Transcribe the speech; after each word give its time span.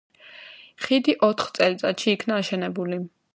ხიდი 0.85 1.15
ოთხ 1.27 1.51
წელიწადში 1.59 2.11
იქნა 2.17 2.41
აშენებული. 2.45 3.01